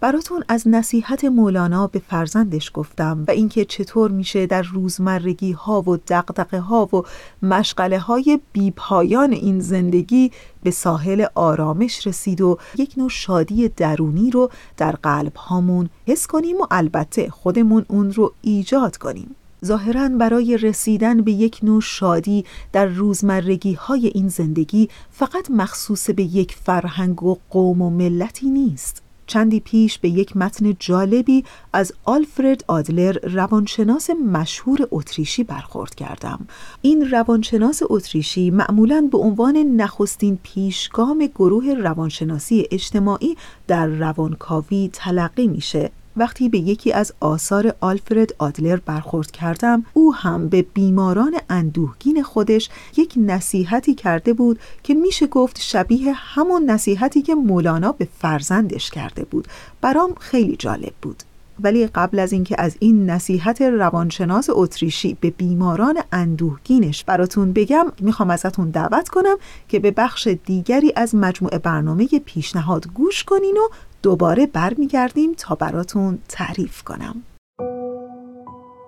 [0.00, 5.96] براتون از نصیحت مولانا به فرزندش گفتم و اینکه چطور میشه در روزمرگی ها و
[5.96, 7.02] دقدقه ها و
[7.42, 10.30] مشغله های بیپایان این زندگی
[10.62, 16.56] به ساحل آرامش رسید و یک نوع شادی درونی رو در قلب هامون حس کنیم
[16.56, 19.36] و البته خودمون اون رو ایجاد کنیم.
[19.66, 26.22] ظاهرا برای رسیدن به یک نوع شادی در روزمرگی های این زندگی فقط مخصوص به
[26.22, 29.02] یک فرهنگ و قوم و ملتی نیست.
[29.26, 36.46] چندی پیش به یک متن جالبی از آلفرد آدلر روانشناس مشهور اتریشی برخورد کردم.
[36.82, 45.90] این روانشناس اتریشی معمولا به عنوان نخستین پیشگام گروه روانشناسی اجتماعی در روانکاوی تلقی میشه.
[46.16, 52.68] وقتی به یکی از آثار آلفرد آدلر برخورد کردم او هم به بیماران اندوهگین خودش
[52.96, 59.24] یک نصیحتی کرده بود که میشه گفت شبیه همون نصیحتی که مولانا به فرزندش کرده
[59.24, 59.48] بود.
[59.80, 61.22] برام خیلی جالب بود.
[61.60, 68.30] ولی قبل از اینکه از این نصیحت روانشناس اتریشی به بیماران اندوهگینش براتون بگم می‌خوام
[68.30, 69.36] ازتون دعوت کنم
[69.68, 73.68] که به بخش دیگری از مجموعه برنامه پیشنهاد گوش کنین و
[74.06, 77.22] دوباره برمیگردیم تا براتون تعریف کنم.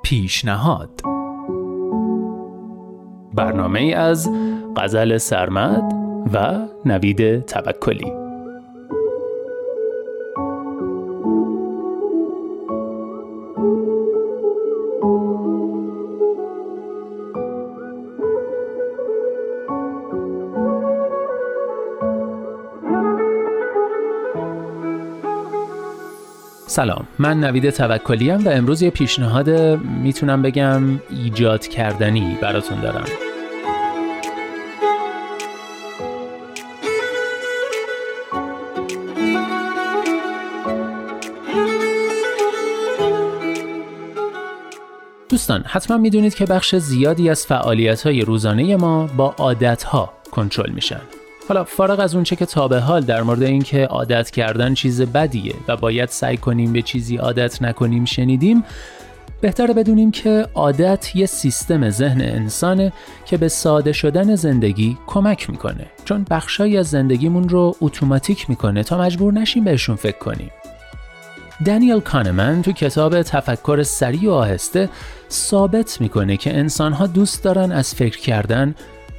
[0.03, 1.01] پیشنهاد.
[3.35, 4.31] برنامه از
[4.77, 5.93] غزل سرمد
[6.35, 8.18] و نوید توکلی.
[26.79, 27.07] سلام.
[27.19, 29.51] من نوید توکلی و امروز یه پیشنهاد
[30.03, 33.05] می‌تونم بگم ایجاد کردنی براتون دارم.
[45.29, 50.71] دوستان حتما می‌دونید که بخش زیادی از فعالیت های روزانه ما با عادت ها کنترل
[50.71, 51.01] میشن.
[51.49, 55.55] حالا فارغ از اونچه که تا به حال در مورد اینکه عادت کردن چیز بدیه
[55.69, 58.65] و باید سعی کنیم به چیزی عادت نکنیم شنیدیم
[59.41, 62.93] بهتره بدونیم که عادت یه سیستم ذهن انسانه
[63.25, 65.87] که به ساده شدن زندگی کمک می‌کنه.
[66.05, 70.51] چون بخشایی از زندگیمون رو اتوماتیک می‌کنه تا مجبور نشیم بهشون فکر کنیم.
[71.65, 74.89] دانیل کانمن تو کتاب تفکر سریع و آهسته
[75.31, 78.75] ثابت می‌کنه که انسانها دوست دارن از فکر کردن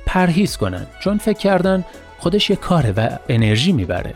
[0.06, 0.88] پرهیز کنن.
[1.00, 1.86] چون فکر کردن
[2.20, 4.14] خودش یه کاره و انرژی می‌بره.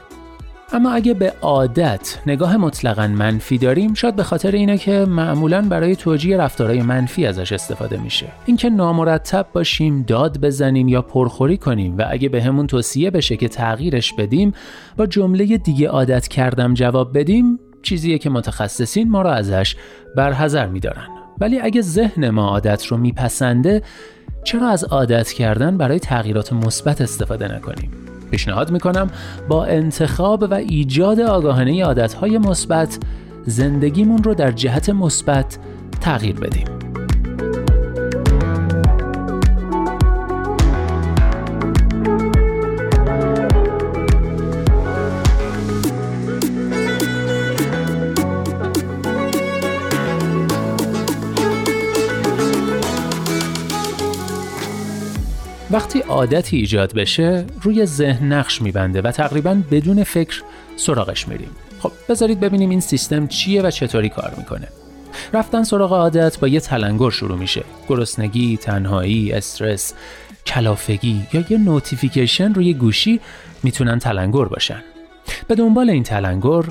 [0.73, 5.95] اما اگه به عادت نگاه مطلقا منفی داریم شاید به خاطر اینه که معمولا برای
[5.95, 8.27] توجیه رفتارهای منفی ازش استفاده میشه.
[8.45, 13.47] اینکه نامرتب باشیم داد بزنیم یا پرخوری کنیم و اگه به همون توصیه بشه که
[13.47, 14.53] تغییرش بدیم
[14.97, 19.75] با جمله دیگه عادت کردم جواب بدیم چیزیه که متخصصین ما را ازش
[20.15, 21.22] برحذر میدارن.
[21.43, 23.81] ولی اگه ذهن ما عادت رو میپسنده
[24.43, 27.91] چرا از عادت کردن برای تغییرات مثبت استفاده نکنیم؟
[28.31, 29.09] پیشنهاد می‌کنم
[29.49, 32.97] با انتخاب و ایجاد آگاهانه عادتهای مثبت
[33.45, 35.57] زندگیمون رو در جهت مثبت
[36.01, 36.92] تغییر بدیم.
[55.73, 60.43] وقتی عادتی ایجاد بشه روی ذهن نقش میبنده و تقریبا بدون فکر
[60.75, 61.49] سراغش میریم.
[61.79, 64.67] خب بذارید ببینیم این سیستم چیه و چطوری کار می‌کنه.
[65.33, 67.63] رفتن سراغ عادت با یه تلنگر شروع میشه.
[67.89, 69.93] گرسنگی تنهایی استرس
[70.45, 73.19] کلافگی یا یه notification روی گوشی
[73.63, 74.83] می‌تونن تلنگر باشن.
[75.47, 76.63] به دنبال این تلنگر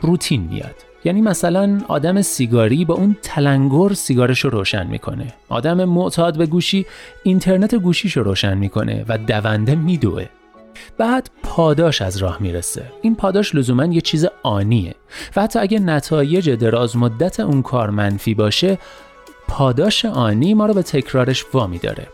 [0.00, 0.89] روتین میاد.
[1.04, 5.34] یعنی مثلا آدم سیگاری با اون تلنگر سیگارش رو روشن می‌کنه.
[5.48, 6.86] آدم معتاد به گوشی
[7.22, 10.26] اینترنت گوشیش رو روشن می‌کنه و دونده میدوه.
[10.98, 12.82] بعد پاداش از راه می‌رسه.
[13.02, 14.94] این پاداش لزوما یه چیز آنیه.
[15.36, 18.78] و حتی اگه نتایج دراز مدت اون کار منفی باشه
[19.48, 22.06] پاداش آنی ما رو به تکرارش وامی داره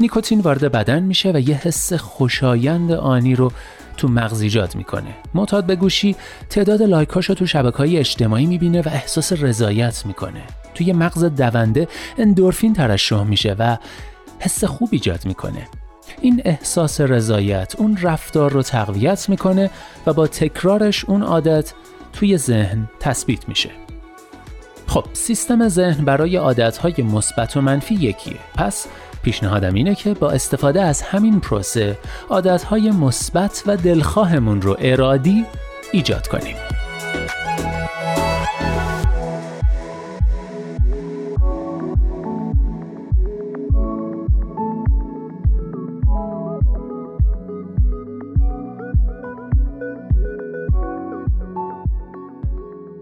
[0.00, 3.52] نیکوتین وارد بدن میشه و یه حس خوشایند آنی رو
[3.96, 5.14] تو مغز ایجاد می‌کنه.
[5.34, 6.16] معتاد به گوشی
[6.50, 10.42] تعداد لایکاش رو تو شبکه های اجتماعی می‌بینه و احساس رضایت می‌کنه.
[10.74, 13.76] توی مغز دونده اندورفین ترشح میشه و
[14.38, 15.68] حس خوب ایجاد می‌کنه.
[16.20, 19.70] این احساس رضایت اون رفتار رو تقویت می‌کنه
[20.06, 21.72] و با تکرارش اون عادت
[22.12, 23.70] توی ذهن تثبیت میشه.
[24.86, 28.38] خب سیستم ذهن برای عادتهای مثبت و منفی یکیه.
[28.54, 28.86] پس
[29.24, 31.98] پیشنهادم اینه که با استفاده از همین پروسه
[32.30, 35.44] عادتهای مثبت و دلخواهمون رو ارادی
[35.92, 36.56] ایجاد کنیم.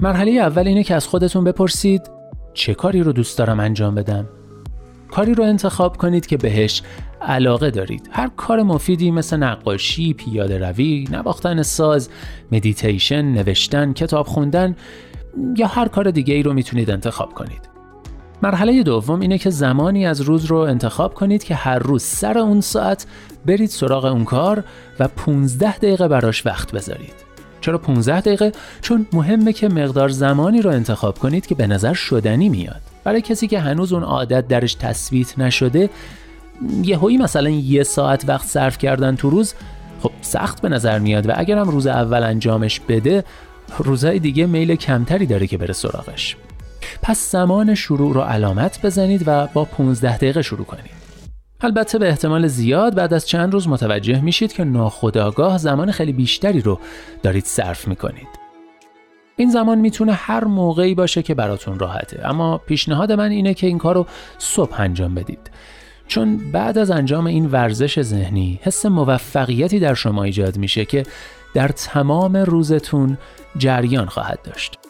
[0.00, 2.02] مرحله اول اینه که از خودتون بپرسید
[2.54, 4.28] چه کاری رو دوست دارم انجام بدم؟
[5.14, 6.82] کاری رو انتخاب کنید که بهش
[7.22, 8.08] علاقه دارید.
[8.12, 12.08] هر کار مفیدی مثل نقاشی، پیاده روی، نواختن ساز،
[12.52, 14.76] مدیتیشن، نوشتن، کتاب خوندن
[15.56, 17.68] یا هر کار دیگه ای رو می‌تونید انتخاب کنید.
[18.42, 22.60] مرحله دوم اینه که زمانی از روز رو انتخاب کنید که هر روز سر اون
[22.60, 23.06] ساعت
[23.46, 24.64] برید سراغ اون کار
[25.00, 27.31] و 15 دقیقه براش وقت بذارید.
[27.62, 32.48] چرا 15 دقیقه؟ چون مهمه که مقدار زمانی رو انتخاب کنید که به نظر شدنی
[32.48, 32.80] میاد.
[33.04, 35.90] برای کسی که هنوز اون عادت درش تثبیت نشده
[36.82, 39.54] یه هایی مثلا یه ساعت وقت صرف کردن تو روز
[40.02, 43.24] خب سخت به نظر میاد و اگرم روز اول انجامش بده
[43.78, 46.36] روزهای دیگه میل کمتری داره که بره سراغش.
[47.02, 51.01] پس زمان شروع رو علامت بزنید و با 15 دقیقه شروع کنید.
[51.64, 56.60] البته به احتمال زیاد بعد از چند روز متوجه میشید که ناخودآگاه زمان خیلی بیشتری
[56.60, 56.80] رو
[57.22, 58.28] دارید صرف می‌کنید.
[59.36, 63.78] این زمان می‌تونه هر موقعی باشه که براتون راحته اما پیشنهاد من اینه که این
[63.78, 64.06] کار رو
[64.38, 65.50] صبح انجام بدید.
[66.08, 71.02] چون بعد از انجام این ورزش ذهنی حس موفقیتی در شما ایجاد میشه که
[71.54, 73.18] در تمام روزتون
[73.58, 74.81] جریان خواهد داشت.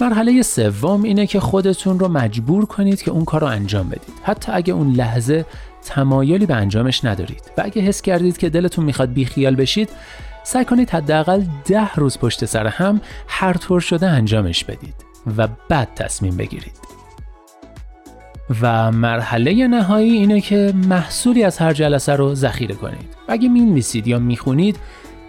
[0.00, 4.14] مرحله سوم اینه که خودتون رو مجبور کنید که اون کار رو انجام بدید.
[4.22, 5.46] حتی اگه اون لحظه
[5.84, 7.52] تمایلی به انجامش ندارید.
[7.58, 9.88] و اگه حس کردید که دلتون می‌خواد بیخیال بشید
[10.44, 14.94] سعی کنید حداقل ده روز پشت سر هم هر طور شده انجامش بدید
[15.36, 16.72] و بعد تصمیم بگیرید.
[18.62, 23.16] و مرحله نهایی اینه که محصولی از هر جلسه رو ذخیره کنید.
[23.28, 24.76] اگه می‌نویسید یا می‌خونید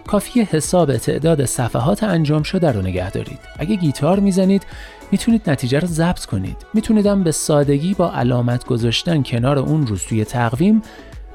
[0.06, 3.38] کافی حساب تعداد صفحات انجام شده رو نگه دارید.
[3.58, 4.66] اگه گیتار می‌زنید
[5.12, 6.56] می‌تونید نتیجه رو ضبط کنید.
[6.74, 10.82] می‌تونید هم به سادگی با علامت گذاشتن کنار اون روز توی تقویم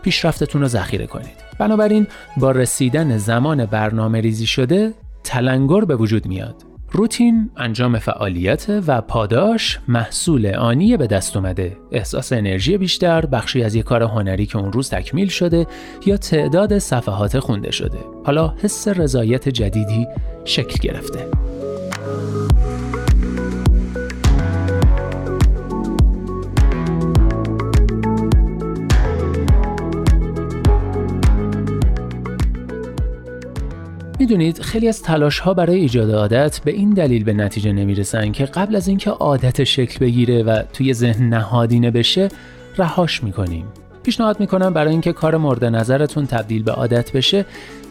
[0.01, 1.49] پیشرفتتون رو ذخیره کنید.
[1.59, 2.07] بنابراین
[2.37, 4.93] با رسیدن زمان برنامه ریزی شده
[5.23, 6.68] تلنگر به وجود میاد.
[6.91, 11.77] روتین انجام فعالیت و پاداش محصول آنی به دست اومده.
[11.91, 15.67] احساس انرژی بیشتر بخشی از یک کار هنری که اون روز تکمیل شده
[16.05, 17.99] یا تعداد صفحات خونده شده.
[18.25, 20.07] حالا حس رضایت جدیدی
[20.45, 21.27] شکل گرفته.
[34.19, 38.45] می‌دونید خیلی از تلاش ها برای ایجاد عادت به این دلیل به نتیجه نمی‌رسن که
[38.45, 42.29] قبل از اینکه عادت شکل بگیره و توی ذهن نهادینه بشه
[42.77, 43.65] رهاش می‌کنیم.
[44.03, 47.45] پیشنهاد می‌کنم برای اینکه کار مورد نظرتون تبدیل به عادت بشه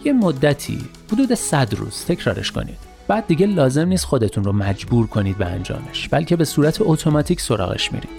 [0.05, 0.79] یه مدتی
[1.13, 2.79] حدود 100 روز تکرارش کنید.
[3.09, 7.93] بعد دیگه لازم نیست خودتون رو مجبور کنید به انجامش بلکه به صورت اتوماتیک سراغش
[7.93, 8.11] میرید.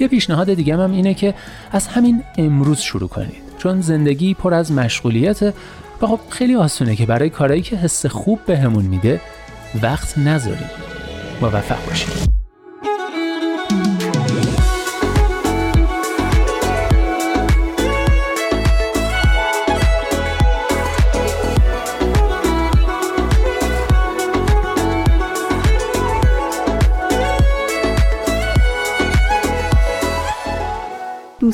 [0.00, 1.34] یه پیشنهاد دیگه هم اینه که
[1.72, 5.54] از همین امروز شروع کنید چون زندگی پر از مشغولیت
[6.04, 9.20] و خب خیلی آسونه که برای کارهایی که حس خوب بهمون میده
[9.82, 10.70] وقت نذاریم.
[11.40, 12.43] موفق باشید.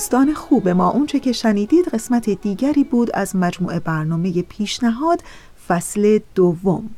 [0.01, 0.91] دوستان خوب ما.
[0.91, 5.23] اونچه که شنیدید قسمت دیگری بود از مجموعه برنامه پیشنهاد
[5.69, 6.91] فصل دوم.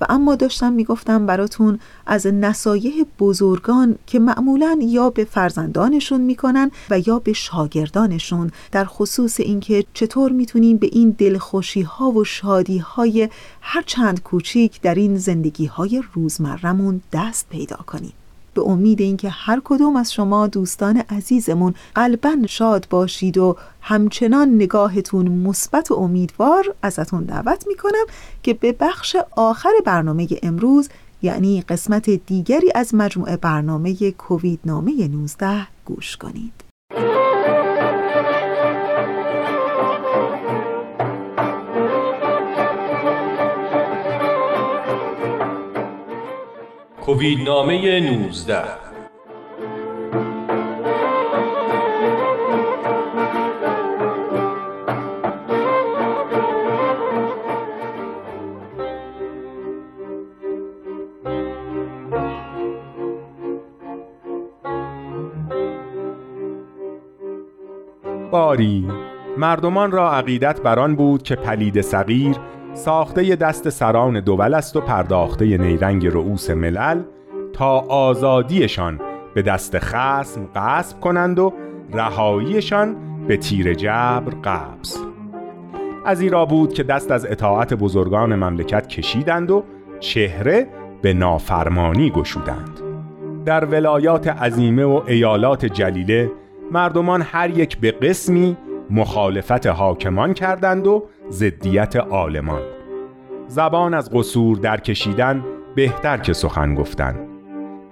[0.00, 6.98] و اما داشتم می‌گفتم براتون از نصایح بزرگان که معمولا یا به فرزندانشون می‌کنن و
[7.06, 13.28] یا به شاگردانشون در خصوص اینکه چطور می‌تونیم به این دلخوشی ها و شادی های
[13.60, 18.12] هر چند کوچیک در این زندگی های روزمرمون دست پیدا کنیم.
[18.58, 25.28] به امید اینکه هر کدوم از شما دوستان عزیزمون قلبا شاد باشید و همچنان نگاهتون
[25.28, 28.04] مثبت و امیدوار ازتون دعوت می‌کنم
[28.42, 30.88] که به بخش آخر برنامه امروز
[31.22, 36.57] یعنی قسمت دیگری از مجموعه برنامه کووید نامه 19 گوش کنید.
[47.08, 48.64] کوویدنامه 19
[68.30, 68.88] باری.
[69.38, 72.36] مردمان را عقیدت بران بود که پلید صغیر
[72.78, 77.02] ساخته دست سران دول است و پرداخته نیرنگ رؤوس ملل
[77.52, 79.00] تا آزادیشان
[79.34, 81.52] به دست خسم قصب کنند و
[81.92, 82.96] رهاییشان
[83.28, 84.96] به تیر جبر قبض.
[86.04, 89.64] از ایرا بود که دست از اطاعت بزرگان مملکت کشیدند و
[90.00, 90.66] چهره
[91.02, 92.80] به نافرمانی گشودند.
[93.44, 96.30] در ولایات عظیمه و ایالات جلیله
[96.72, 98.56] مردمان هر یک به قسمی
[98.90, 102.62] مخالفت حاکمان کردند و ضدیت عالمان
[103.46, 107.16] زبان از قصور در کشیدن بهتر که سخن گفتن.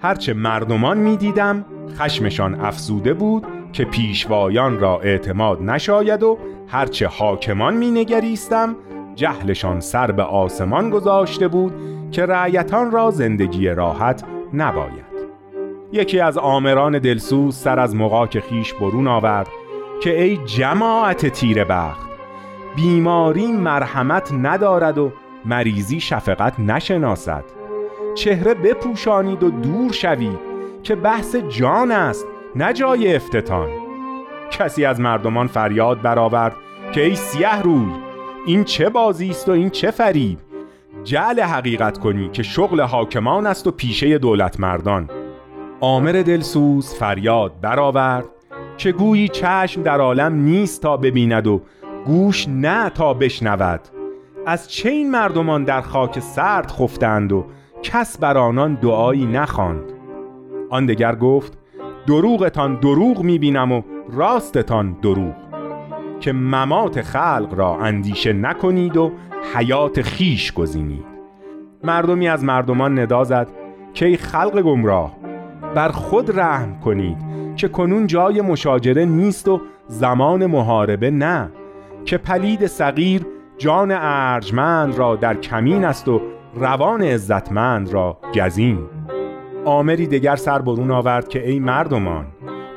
[0.00, 1.64] هرچه مردمان می دیدم
[1.98, 8.76] خشمشان افزوده بود که پیشوایان را اعتماد نشاید و هرچه حاکمان می نگریستم
[9.14, 11.72] جهلشان سر به آسمان گذاشته بود
[12.10, 14.24] که رعیتان را زندگی راحت
[14.54, 15.16] نباید.
[15.92, 19.48] یکی از آمران دلسوز سر از مقاک خیش برون آورد
[20.02, 22.05] که ای جماعت تیر بخت
[22.76, 25.12] بیماری مرحمت ندارد و
[25.44, 27.44] مریضی شفقت نشناسد.
[28.14, 30.38] چهره بپوشانید و دور شوید
[30.82, 33.68] که بحث جان است نه جای افتتان.
[34.50, 36.56] کسی از مردمان فریاد برآورد
[36.92, 37.92] که ای سیه روی
[38.46, 40.38] این چه بازی است و این چه فریب؟
[41.04, 45.10] جعل حقیقت کنی که شغل حاکمان است و پیشه دولت مردان.
[45.80, 48.24] آمر دلسوز فریاد برآورد
[48.78, 51.62] که گویی چشم در عالم نیست تا ببیند و
[52.06, 53.80] گوش نه تا بشنود.
[54.46, 57.46] از چه این مردمان در خاک سرد خفتند و
[57.82, 59.92] کس بر آنان دعایی نخواند.
[60.70, 61.58] آن دگر گفت
[62.06, 63.82] دروغتان دروغ می‌بینم و
[64.12, 65.34] راستتان دروغ.
[66.20, 69.12] که ممات خلق را اندیشه نکنید و
[69.54, 71.04] حیات خیش گزینید.
[71.84, 73.48] مردمی از مردمان ندا زد
[73.94, 75.16] که ای خلق گمراه
[75.74, 77.16] بر خود رحم کنید
[77.56, 81.50] که کنون جای مشاجره نیست و زمان محاربه نه.
[82.06, 83.26] که پلید صغیر
[83.58, 86.20] جان ارجمند را در کمین است و
[86.54, 88.78] روان عزتمند را گزین.
[89.64, 92.26] آمری دگر سر برون آورد که ای مردمان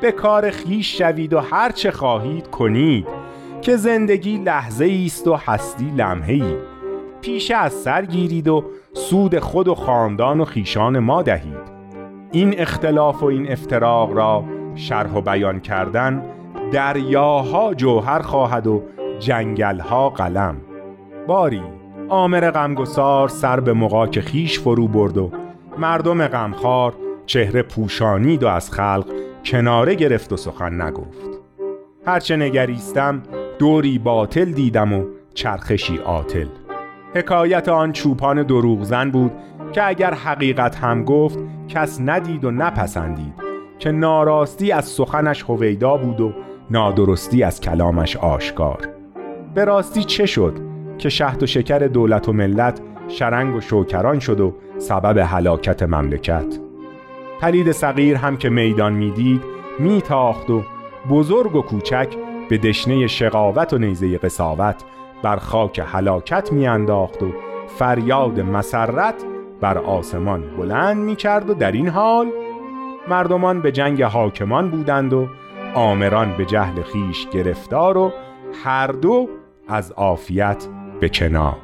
[0.01, 3.07] به کار خیش شوید و هر چه خواهید کنید
[3.61, 6.55] که زندگی لحظه است و هستی لمحه ای
[7.21, 11.79] پیش از سر گیرید و سود خود و خاندان و خیشان ما دهید.
[12.31, 14.43] این اختلاف و این افتراق را
[14.75, 16.23] شرح و بیان کردن
[16.71, 18.83] دریاها جوهر خواهد و
[19.19, 20.55] جنگلها قلم.
[21.27, 21.61] باری
[22.09, 25.31] آمر غمگسار سر به مقاک خیش فرو برد و
[25.77, 26.93] مردم غمخوار
[27.25, 29.05] چهره پوشانید و از خلق
[29.45, 31.29] کناره گرفت و سخن نگفت.
[32.05, 33.21] هرچه نگریستم
[33.59, 36.47] دوری باطل دیدم و چرخشی عاطل.
[37.15, 39.31] حکایت آن چوپان دروغزن بود
[39.71, 43.33] که اگر حقیقت هم گفت کس ندید و نپسندید
[43.79, 46.33] که ناراستی از سخنش هویدا بود و
[46.71, 48.98] نادرستی از کلامش آشکار.
[49.53, 50.53] به راستی چه شد
[50.97, 56.59] که شهد و شکر دولت و ملت شرنگ و شوکران شد و سبب هلاکت مملکت؟
[57.41, 59.41] پلید صغیر هم که میدان می‌دید
[59.79, 60.63] میتاخت و
[61.09, 62.07] بزرگ و کوچک
[62.49, 64.83] به دشنه شقاوت و نیزه قصاوت
[65.23, 67.31] بر خاک هلاکت میانداخت و
[67.67, 69.23] فریاد مسرت
[69.61, 72.27] بر آسمان بلند می‌کرد و در این حال
[73.07, 75.27] مردمان به جنگ حاکمان بودند و
[75.73, 78.11] آمران به جهل خیش گرفتار و
[78.63, 79.29] هر دو
[79.69, 80.67] از عافیت
[80.99, 81.57] به کنار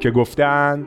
[0.00, 0.86] که گفتند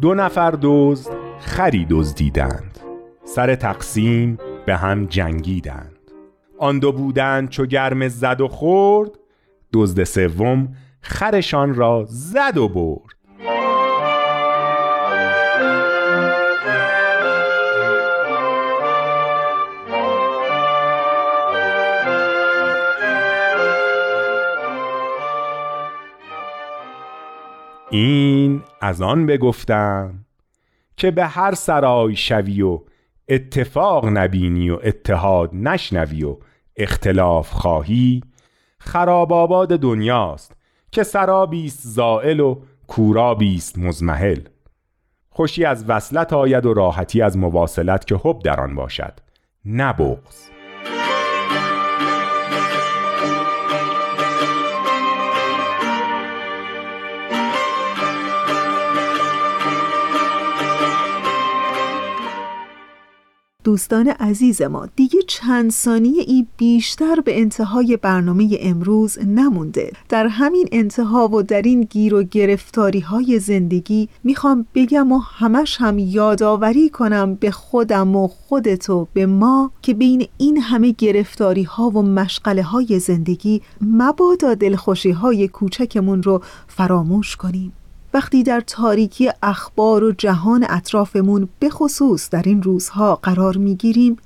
[0.00, 2.80] دو نفر دزد خری دزدیدند.
[3.24, 5.98] سر تقسیم به هم جنگیدند.
[6.58, 9.10] آن دو بودند چو گرم زد و خورد
[9.72, 10.68] دزد سوم
[11.00, 13.15] خرشان را زد و برد.
[27.90, 30.24] این از آن بگفتم
[30.96, 32.80] که به هر سرای شوی و
[33.28, 36.36] اتفاق نبینی و اتحاد نشنوی و
[36.76, 38.20] اختلاف خواهی
[38.78, 40.56] خراب آباد دنیاست
[40.90, 44.40] که سرابیست زائل و کورابیست مزمحل.
[45.30, 49.12] خوشی از وصلت آید و راحتی از مواصلت که حب در آن باشد
[49.64, 49.92] نه
[63.66, 69.92] دوستان عزیز ما دیگه چند ثانیه ای بیشتر به انتهای برنامه امروز نمونده.
[70.08, 75.76] در همین انتها و در این گیر و گرفتاری های زندگی می‌خوام بگم و همش
[75.80, 81.90] هم یادآوری کنم به خودم و خودتو به ما که بین این همه گرفتاری ها
[81.90, 87.72] و مشغله های زندگی مبادا دلخوشی های کوچکمون رو فراموش کنیم.
[88.16, 94.16] وقتی در تاریکی اخبار و جهان اطرافمون به خصوص در این روزها قرار می‌گیریم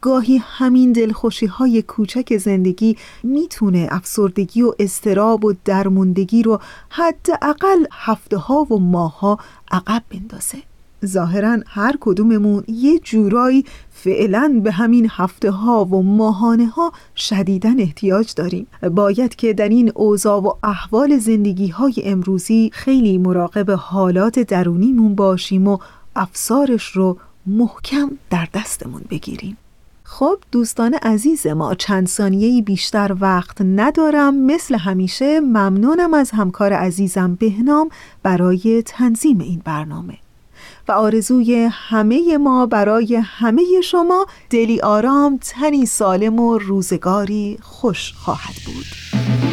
[0.00, 8.36] گاهی همین دلخوشی های کوچک زندگی می‌تونه افسردگی و استراب و درموندگی رو حداقل هفته
[8.36, 9.38] ها و ماه ها
[9.70, 10.67] عقب بندازه.
[11.06, 18.34] ظاهرا هر کدوممون یه جورایی فعلا به همین هفته ها و ماهانه ها شدیدن احتیاج
[18.34, 18.66] داریم.
[18.90, 25.68] باید که در این اوضاع و احوال زندگی های امروزی خیلی مراقب حالات درونیمون باشیم
[25.68, 25.78] و
[26.16, 29.56] افسارش رو محکم در دستمون بگیریم.
[30.04, 34.34] خب دوستان عزیز ما چند ثانیه بیشتر وقت ندارم.
[34.34, 37.88] مثل همیشه ممنونم از همکار عزیزم بهنام
[38.22, 40.18] برای تنظیم این برنامه.
[40.88, 48.54] و آرزوی همه ما برای همه شما دلی آرام تنی سالم و روزگاری خوش خواهد
[48.66, 49.47] بود.